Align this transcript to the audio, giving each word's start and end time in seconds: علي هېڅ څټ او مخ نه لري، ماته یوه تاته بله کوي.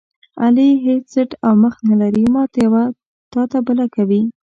علي 0.43 0.69
هېڅ 0.85 1.03
څټ 1.13 1.29
او 1.45 1.53
مخ 1.63 1.75
نه 1.89 1.95
لري، 2.01 2.23
ماته 2.33 2.57
یوه 2.65 2.83
تاته 3.33 3.57
بله 3.67 3.85
کوي. 3.95 4.21